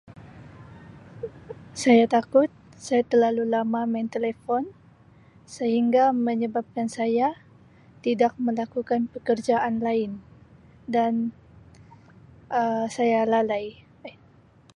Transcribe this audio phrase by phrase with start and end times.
[1.83, 2.49] Saya takut
[2.85, 4.63] saya terlalu lama main telefon
[5.55, 7.27] sehingga menyebabkan saya
[8.05, 10.11] tidak melakukan pekerjaan lain
[10.95, 11.13] dan
[12.57, 13.65] Um saya lalai
[14.07, 14.15] Um.